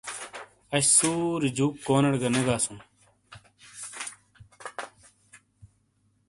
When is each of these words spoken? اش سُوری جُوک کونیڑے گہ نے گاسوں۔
اش 0.75 0.85
سُوری 0.95 1.49
جُوک 1.57 1.73
کونیڑے 1.85 2.17
گہ 2.21 2.29
نے 2.33 2.41
گاسوں۔ 2.47 2.79